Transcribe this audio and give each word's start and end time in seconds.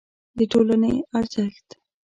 د 0.37 0.39
ټولنې 0.51 0.93
ارزښت 1.17 1.67